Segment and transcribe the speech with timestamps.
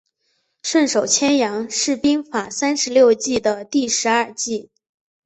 [0.63, 4.71] 顺手牵羊是兵法三十六计的第十二计。